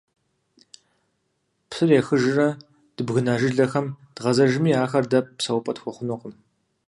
Псыр 1.69 1.89
ехыжрэ, 1.99 2.49
дыбгына 2.95 3.33
жылэхэм 3.39 3.87
дгъэзэжми, 4.15 4.71
ахэр 4.83 5.05
дэ 5.11 5.19
псэупӀэ 5.37 5.73
тхуэхъужынукъым. 5.75 6.33